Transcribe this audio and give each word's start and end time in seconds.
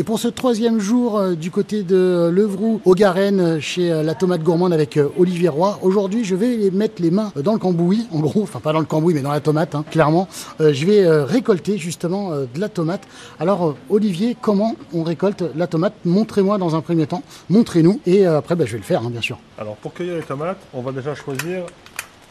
Et 0.00 0.04
pour 0.04 0.20
ce 0.20 0.28
troisième 0.28 0.78
jour 0.78 1.18
euh, 1.18 1.34
du 1.34 1.50
côté 1.50 1.82
de 1.82 2.30
Levroux, 2.32 2.80
au 2.84 2.94
Garenne, 2.94 3.40
euh, 3.40 3.60
chez 3.60 3.90
euh, 3.90 4.04
la 4.04 4.14
tomate 4.14 4.44
gourmande 4.44 4.72
avec 4.72 4.96
euh, 4.96 5.08
Olivier 5.18 5.48
Roy, 5.48 5.76
aujourd'hui 5.82 6.24
je 6.24 6.36
vais 6.36 6.56
les 6.56 6.70
mettre 6.70 7.02
les 7.02 7.10
mains 7.10 7.32
dans 7.34 7.52
le 7.52 7.58
cambouis, 7.58 8.06
en 8.12 8.20
gros, 8.20 8.44
enfin 8.44 8.60
pas 8.60 8.72
dans 8.72 8.78
le 8.78 8.84
cambouis 8.84 9.12
mais 9.12 9.22
dans 9.22 9.32
la 9.32 9.40
tomate, 9.40 9.74
hein, 9.74 9.84
clairement. 9.90 10.28
Euh, 10.60 10.72
je 10.72 10.86
vais 10.86 11.04
euh, 11.04 11.24
récolter 11.24 11.78
justement 11.78 12.30
euh, 12.30 12.44
de 12.54 12.60
la 12.60 12.68
tomate. 12.68 13.02
Alors 13.40 13.70
euh, 13.70 13.76
Olivier, 13.90 14.36
comment 14.40 14.76
on 14.94 15.02
récolte 15.02 15.42
la 15.56 15.66
tomate? 15.66 15.94
Montrez-moi 16.04 16.58
dans 16.58 16.76
un 16.76 16.80
premier 16.80 17.08
temps, 17.08 17.24
montrez-nous 17.50 18.00
et 18.06 18.24
euh, 18.24 18.38
après 18.38 18.54
bah, 18.54 18.66
je 18.66 18.72
vais 18.74 18.78
le 18.78 18.84
faire 18.84 19.02
hein, 19.02 19.10
bien 19.10 19.20
sûr. 19.20 19.36
Alors 19.58 19.74
pour 19.74 19.94
cueillir 19.94 20.14
les 20.14 20.22
tomates, 20.22 20.60
on 20.74 20.80
va 20.80 20.92
déjà 20.92 21.16
choisir 21.16 21.64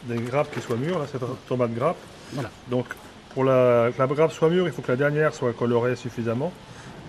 des 0.07 0.15
grappes 0.15 0.55
qui 0.55 0.61
soient 0.61 0.77
mûres. 0.77 0.99
Là, 0.99 1.05
c'est 1.11 1.19
tomate 1.49 1.75
grappe. 1.75 1.97
Voilà. 2.31 2.49
Donc 2.71 2.85
pour 3.33 3.43
la, 3.43 3.89
que 3.91 4.01
la 4.01 4.07
grappe 4.07 4.31
soit 4.31 4.49
mûre, 4.49 4.67
il 4.67 4.71
faut 4.71 4.81
que 4.81 4.91
la 4.93 4.97
dernière 4.97 5.33
soit 5.33 5.51
colorée 5.51 5.97
suffisamment. 5.97 6.53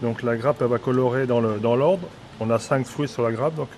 Donc 0.03 0.23
la 0.23 0.37
grappe, 0.37 0.59
elle 0.61 0.69
va 0.69 0.79
colorer 0.79 1.27
dans 1.27 1.41
l'ordre. 1.41 2.09
on 2.41 2.51
a 2.51 2.59
5 2.61 2.87
fruits 2.87 3.09
sur 3.09 3.23
la 3.25 3.33
grappe, 3.33 3.57
donc 3.57 3.71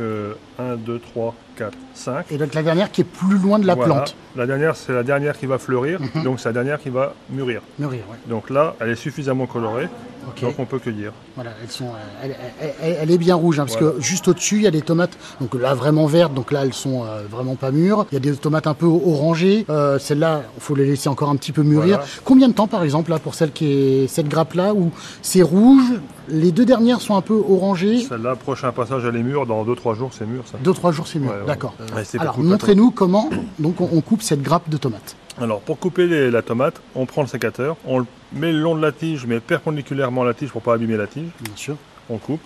1, 0.58 0.76
2, 0.76 0.98
3, 0.98 1.34
4, 1.56 1.72
5. 1.94 2.26
Et 2.30 2.36
donc 2.36 2.52
la 2.52 2.62
dernière 2.62 2.90
qui 2.90 3.00
est 3.00 3.04
plus 3.04 3.38
loin 3.38 3.58
de 3.58 3.66
la 3.66 3.74
Voilà. 3.74 3.94
plante. 3.94 4.14
La 4.36 4.46
dernière, 4.46 4.76
c'est 4.76 4.92
la 4.92 5.02
dernière 5.02 5.38
qui 5.38 5.46
va 5.46 5.56
fleurir, 5.58 5.98
Mhm. 5.98 6.24
donc 6.24 6.40
c'est 6.40 6.50
la 6.50 6.52
dernière 6.52 6.78
qui 6.78 6.90
va 6.90 7.14
mûrir. 7.30 7.62
Mûrir, 7.78 8.00
ouais. 8.10 8.18
Donc 8.26 8.50
là, 8.50 8.74
elle 8.80 8.90
est 8.90 8.96
suffisamment 8.96 9.46
colorée, 9.46 9.88
Donc 10.42 10.54
on 10.58 10.64
peut 10.64 10.78
cueillir. 10.78 11.12
Voilà, 11.34 11.50
elles 11.62 11.70
sont, 11.70 11.84
euh, 11.86 11.88
elle, 12.24 12.36
elle- 12.60 12.74
elle- 12.82 12.96
elle 13.02 13.10
est 13.10 13.18
bien 13.18 13.34
rouge, 13.34 13.58
hein, 13.58 13.64
parce 13.66 13.78
Voilà. 13.78 13.96
que 13.96 14.00
juste 14.02 14.28
au-dessus, 14.28 14.56
il 14.56 14.62
y 14.62 14.66
a 14.66 14.70
des 14.70 14.82
tomates, 14.82 15.16
donc 15.40 15.54
là 15.54 15.74
vraiment 15.74 16.06
vertes, 16.06 16.34
donc 16.34 16.52
là 16.52 16.64
elles 16.64 16.72
sont 16.74 17.04
euh, 17.04 17.22
vraiment 17.30 17.54
pas 17.56 17.70
mûres. 17.70 18.06
Il 18.10 18.14
y 18.14 18.16
a 18.16 18.20
des 18.20 18.32
tomates 18.36 18.66
un 18.66 18.74
peu 18.74 18.86
orangées. 18.86 19.64
Euh, 19.70 19.98
Celles-là, 19.98 20.42
il 20.56 20.60
faut 20.62 20.74
les 20.74 20.86
laisser 20.86 21.08
encore 21.08 21.30
un 21.30 21.36
petit 21.36 21.52
peu 21.52 21.62
mûrir. 21.62 21.96
Voilà. 21.96 22.04
Combien 22.24 22.48
de 22.48 22.52
temps, 22.54 22.66
par 22.68 22.82
exemple, 22.82 23.10
là, 23.10 23.18
pour 23.18 23.34
celle 23.34 23.52
qui 23.52 23.66
est 23.66 24.06
cette 24.08 24.28
grappe-là, 24.28 24.74
où 24.74 24.90
c'est 25.22 25.42
rouge, 25.42 25.84
les 26.28 26.52
deux 26.52 26.64
dernières 26.64 27.00
sont 27.00 27.16
un 27.16 27.20
peu 27.22 27.34
orangées? 27.34 28.00
Celle-là, 28.08 28.36
prochain 28.36 28.72
passage, 28.72 29.02
elle 29.04 29.16
est 29.16 29.22
mûre, 29.22 29.46
dans 29.46 29.64
2-3 29.64 29.94
jours, 29.94 30.10
c'est 30.16 30.26
mûr 30.26 30.42
ça. 30.50 30.58
Deux 30.62 30.72
trois 30.72 30.92
jours, 30.92 31.06
c'est 31.06 31.18
mûr. 31.18 31.30
Ouais. 31.30 31.36
D'accord. 31.46 31.74
Ouais, 31.94 32.02
Alors 32.20 32.38
montrez-nous 32.38 32.90
comment 32.90 33.30
donc 33.58 33.80
on, 33.80 33.88
on 33.92 34.00
coupe 34.00 34.22
cette 34.22 34.42
grappe 34.42 34.68
de 34.68 34.76
tomates. 34.76 35.16
Alors, 35.38 35.60
pour 35.60 35.78
couper 35.78 36.06
les- 36.06 36.30
la 36.30 36.42
tomate, 36.42 36.80
on 36.94 37.06
prend 37.06 37.22
le 37.22 37.28
sécateur, 37.28 37.76
on 37.86 38.00
le 38.00 38.06
met 38.32 38.52
le 38.52 38.58
long 38.60 38.74
de 38.74 38.82
la 38.82 38.92
tige, 38.92 39.26
mais 39.26 39.40
perpendiculairement 39.40 40.22
à 40.22 40.26
la 40.26 40.34
tige 40.34 40.50
pour 40.50 40.62
pas 40.62 40.74
abîmer 40.74 40.96
la 40.96 41.06
tige. 41.06 41.28
Bien 41.40 41.56
sûr. 41.56 41.76
On 42.08 42.18
coupe. 42.18 42.40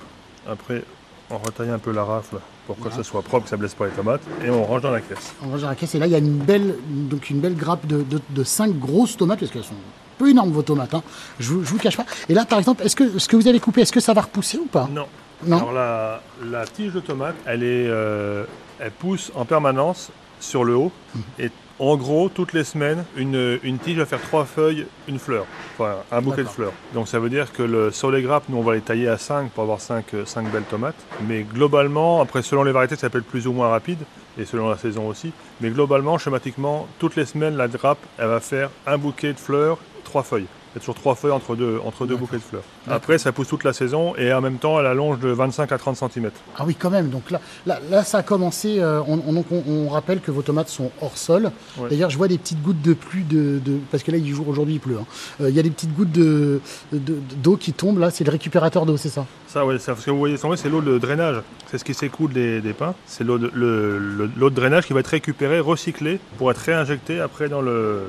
Après, 0.48 0.82
on 1.30 1.38
retaille 1.38 1.70
un 1.70 1.78
peu 1.78 1.90
la 1.92 2.04
rafle 2.04 2.36
pour 2.66 2.78
que 2.78 2.90
ce 2.90 3.02
soit 3.02 3.22
propre, 3.22 3.44
que 3.44 3.50
ça 3.50 3.56
blesse 3.56 3.74
pas 3.74 3.86
les 3.86 3.92
tomates. 3.92 4.20
Et 4.44 4.50
on 4.50 4.64
range 4.64 4.82
dans 4.82 4.90
la 4.90 5.00
caisse. 5.00 5.34
On 5.42 5.48
va 5.48 5.58
dans 5.58 5.68
la 5.68 5.74
caisse 5.74 5.94
et 5.94 5.98
là 5.98 6.06
il 6.06 6.12
y 6.12 6.14
a 6.14 6.18
une 6.18 6.36
belle, 6.38 6.76
donc 6.88 7.30
une 7.30 7.40
belle 7.40 7.56
grappe 7.56 7.86
de, 7.86 8.02
de, 8.02 8.72
grosses 8.78 9.16
tomates 9.16 9.40
parce 9.40 9.50
qu'elles 9.50 9.64
sont 9.64 9.72
un 9.74 10.18
peu 10.18 10.30
énormes 10.30 10.50
vos 10.50 10.62
tomates. 10.62 10.94
Hein. 10.94 11.02
Je, 11.40 11.50
vous, 11.52 11.64
je 11.64 11.68
vous 11.70 11.76
le 11.76 11.82
cache 11.82 11.96
pas. 11.96 12.06
Et 12.28 12.34
là 12.34 12.44
par 12.44 12.58
exemple, 12.58 12.82
est-ce 12.84 12.94
que 12.96 13.18
ce 13.18 13.26
que 13.28 13.36
vous 13.36 13.48
avez 13.48 13.60
coupé, 13.60 13.80
est-ce 13.82 13.92
que 13.92 14.00
ça 14.00 14.12
va 14.12 14.22
repousser 14.22 14.58
ou 14.58 14.66
pas? 14.66 14.88
Non. 14.92 15.06
Non? 15.46 15.56
Alors, 15.58 15.72
la, 15.72 16.22
la 16.44 16.64
tige 16.66 16.92
de 16.92 17.00
tomate, 17.00 17.34
elle, 17.44 17.62
est, 17.62 17.86
euh, 17.88 18.44
elle 18.78 18.92
pousse 18.92 19.30
en 19.34 19.44
permanence 19.44 20.10
sur 20.40 20.64
le 20.64 20.74
haut. 20.76 20.92
Et 21.38 21.50
en 21.78 21.96
gros, 21.96 22.28
toutes 22.28 22.52
les 22.52 22.64
semaines, 22.64 23.04
une, 23.16 23.58
une 23.62 23.78
tige 23.78 23.98
va 23.98 24.06
faire 24.06 24.20
trois 24.20 24.44
feuilles, 24.44 24.86
une 25.08 25.18
fleur. 25.18 25.44
Enfin, 25.76 25.96
un 26.12 26.22
bouquet 26.22 26.44
de 26.44 26.48
fleurs. 26.48 26.72
Donc 26.92 27.08
ça 27.08 27.18
veut 27.18 27.30
dire 27.30 27.52
que 27.52 27.62
le, 27.62 27.90
sur 27.90 28.10
les 28.12 28.22
grappes, 28.22 28.44
nous, 28.48 28.58
on 28.58 28.62
va 28.62 28.74
les 28.74 28.80
tailler 28.80 29.08
à 29.08 29.18
5 29.18 29.50
pour 29.50 29.64
avoir 29.64 29.80
5, 29.80 30.04
belles 30.52 30.62
tomates. 30.62 30.94
Mais 31.26 31.42
globalement, 31.42 32.20
après, 32.20 32.42
selon 32.42 32.62
les 32.62 32.72
variétés, 32.72 32.96
ça 32.96 33.10
peut 33.10 33.18
être 33.18 33.24
plus 33.24 33.46
ou 33.48 33.52
moins 33.52 33.68
rapide. 33.68 33.98
Et 34.38 34.44
selon 34.44 34.68
la 34.68 34.76
saison 34.76 35.06
aussi. 35.06 35.32
Mais 35.60 35.70
globalement, 35.70 36.18
schématiquement, 36.18 36.88
toutes 36.98 37.14
les 37.14 37.24
semaines, 37.24 37.56
la 37.56 37.68
grappe, 37.68 37.98
elle 38.18 38.28
va 38.28 38.40
faire 38.40 38.70
un 38.86 38.98
bouquet 38.98 39.32
de 39.32 39.38
fleurs, 39.38 39.78
trois 40.02 40.24
feuilles. 40.24 40.46
Il 40.74 40.78
y 40.78 40.78
a 40.78 40.80
toujours 40.80 40.96
trois 40.96 41.14
feuilles 41.14 41.30
entre 41.30 41.54
deux, 41.54 41.78
entre 41.84 42.04
deux 42.04 42.16
bouquets 42.16 42.36
de 42.38 42.42
fleurs. 42.42 42.64
Après, 42.90 43.16
ça 43.18 43.30
pousse 43.30 43.46
toute 43.46 43.62
la 43.62 43.72
saison 43.72 44.16
et 44.16 44.32
en 44.32 44.40
même 44.40 44.56
temps, 44.58 44.80
elle 44.80 44.86
allonge 44.86 45.20
de 45.20 45.28
25 45.28 45.70
à 45.70 45.78
30 45.78 45.96
cm. 45.96 46.30
Ah 46.58 46.64
oui, 46.66 46.74
quand 46.76 46.90
même. 46.90 47.10
Donc 47.10 47.30
là, 47.30 47.40
là, 47.64 47.78
là, 47.90 48.02
ça 48.02 48.18
a 48.18 48.22
commencé. 48.24 48.80
euh, 48.80 49.00
on, 49.06 49.20
on, 49.26 49.32
donc, 49.34 49.46
on- 49.52 49.62
on 49.68 49.88
rappelle 49.88 50.20
que 50.20 50.32
vos 50.32 50.42
tomates 50.42 50.68
sont 50.68 50.90
hors 51.00 51.16
sol. 51.16 51.52
Ouais. 51.78 51.88
D'ailleurs, 51.90 52.10
je 52.10 52.16
vois 52.16 52.26
des 52.26 52.38
petites 52.38 52.60
gouttes 52.60 52.82
de 52.82 52.92
pluie 52.92 53.22
de, 53.22 53.60
de- 53.64 53.78
parce 53.92 54.02
que 54.02 54.10
là, 54.10 54.18
il 54.18 54.34
jour 54.34 54.48
aujourd'hui, 54.48 54.74
il 54.74 54.80
pleut. 54.80 54.96
hein. 55.00 55.06
Euh, 55.40 55.48
Il 55.50 55.54
y 55.54 55.60
a 55.60 55.62
des 55.62 55.70
petites 55.70 55.94
gouttes 55.94 56.10
de 56.10 56.60
de- 56.92 57.18
d'eau 57.36 57.56
qui 57.56 57.72
tombent 57.72 57.98
là. 58.00 58.10
C'est 58.10 58.24
le 58.24 58.32
récupérateur 58.32 58.84
d'eau, 58.84 58.96
c'est 58.96 59.08
ça? 59.10 59.26
Ça, 59.46 59.62
ça, 59.78 59.94
ce 59.94 60.06
que 60.06 60.10
vous 60.10 60.18
voyez 60.18 60.36
tomber, 60.38 60.56
c'est 60.56 60.68
l'eau 60.68 60.80
de 60.80 60.98
drainage. 60.98 61.36
C'est 61.70 61.78
ce 61.78 61.84
qui 61.84 61.94
s'écoule 61.94 62.32
des, 62.32 62.60
des 62.60 62.72
pins. 62.72 62.94
C'est 63.06 63.22
l'eau 63.22 63.38
de, 63.38 63.48
le- 63.54 63.98
le- 63.98 64.28
l'eau 64.36 64.50
de 64.50 64.54
drainage 64.56 64.86
qui 64.86 64.92
va 64.92 64.98
être 65.00 65.06
récupérée, 65.06 65.60
recyclée, 65.60 66.18
pour 66.38 66.50
être 66.50 66.58
réinjectée 66.58 67.20
après 67.20 67.48
dans 67.48 67.62
le 67.62 68.00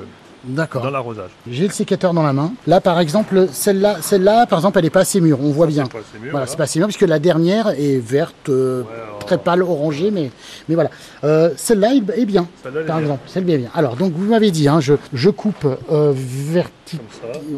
D'accord. 0.46 0.82
dans 0.82 0.90
l'arrosage. 0.90 1.30
J'ai 1.50 1.64
le 1.66 1.72
sécateur 1.72 2.14
dans 2.14 2.22
la 2.22 2.32
main. 2.32 2.52
Là, 2.66 2.80
par 2.80 3.00
exemple, 3.00 3.48
celle-là, 3.52 3.96
celle-là, 4.00 4.46
par 4.46 4.58
exemple, 4.60 4.78
elle 4.78 4.84
est 4.84 4.90
pas 4.90 5.00
assez 5.00 5.20
mûre. 5.20 5.38
On 5.42 5.50
voit 5.50 5.66
bien. 5.66 5.84
C'est 5.84 5.92
pas- 5.92 6.04
c'est 6.12 6.18
mieux, 6.20 6.30
Voilà, 6.30 6.46
c'est 6.46 6.56
pas 6.56 6.64
assez 6.64 6.78
mûr 6.78 6.86
puisque 6.88 7.02
la 7.02 7.18
dernière 7.18 7.68
est 7.70 7.98
verte, 7.98 8.48
euh, 8.48 8.82
Ouais, 8.82 8.86
alors, 9.06 9.18
très 9.20 9.38
pâle, 9.38 9.62
orangée, 9.62 10.10
mais, 10.10 10.30
mais 10.68 10.74
voilà. 10.74 10.90
Euh, 11.24 11.50
celle-là 11.56 11.94
est, 11.94 12.18
est 12.20 12.24
bien, 12.26 12.46
Celle-là, 12.62 12.78
elle 12.80 12.84
est 12.84 12.86
par 12.86 12.96
bien. 12.98 13.04
exemple. 13.06 13.22
Celle-là 13.26 13.54
est 13.54 13.58
bien. 13.58 13.70
Alors, 13.74 13.96
donc, 13.96 14.12
vous 14.14 14.24
m'avez 14.26 14.50
dit, 14.50 14.68
hein, 14.68 14.80
je, 14.80 14.94
je 15.12 15.30
coupe 15.30 15.66
euh, 15.90 16.12
verti- 16.14 16.98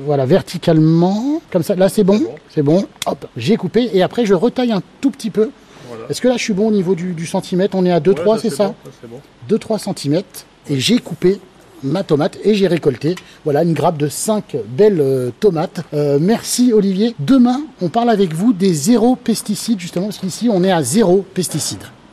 voilà, 0.06 0.24
verticalement, 0.26 1.40
comme 1.52 1.62
ça. 1.62 1.74
Là, 1.74 1.88
c'est 1.88 2.04
bon, 2.04 2.18
C'est 2.18 2.24
bon. 2.24 2.34
c'est 2.54 2.62
bon. 2.62 2.86
Hop, 3.06 3.26
j'ai 3.36 3.56
coupé 3.56 3.90
et 3.92 4.02
après, 4.02 4.24
je 4.26 4.34
retaille 4.34 4.72
un 4.72 4.82
tout 5.00 5.10
petit 5.10 5.30
peu. 5.30 5.50
Voilà. 5.88 6.04
Est-ce 6.10 6.20
que 6.20 6.28
là, 6.28 6.36
je 6.36 6.42
suis 6.42 6.52
bon 6.52 6.68
au 6.68 6.72
niveau 6.72 6.94
du, 6.94 7.12
du 7.14 7.26
centimètre? 7.26 7.74
On 7.76 7.84
est 7.86 7.92
à 7.92 8.00
2-3, 8.00 8.34
Ouais, 8.34 8.38
c'est 8.40 8.50
ça? 8.50 8.68
bon, 8.68 8.74
c'est 9.00 9.08
bon. 9.10 9.20
2-3 9.48 9.78
cm 9.78 10.22
et 10.70 10.78
j'ai 10.78 10.98
coupé 10.98 11.40
ma 11.82 12.02
tomate 12.02 12.38
et 12.44 12.54
j'ai 12.54 12.66
récolté 12.66 13.14
voilà 13.44 13.62
une 13.62 13.72
grappe 13.72 13.98
de 13.98 14.08
5 14.08 14.56
belles 14.68 15.00
euh, 15.00 15.30
tomates. 15.40 15.80
Euh, 15.94 16.18
merci 16.20 16.72
Olivier. 16.72 17.14
Demain, 17.18 17.60
on 17.80 17.88
parle 17.88 18.10
avec 18.10 18.32
vous 18.32 18.52
des 18.52 18.72
zéro 18.72 19.16
pesticides 19.16 19.80
justement 19.80 20.06
parce 20.06 20.18
qu'ici 20.18 20.48
on 20.50 20.62
est 20.64 20.72
à 20.72 20.82
zéro 20.82 21.24
pesticides. 21.34 21.84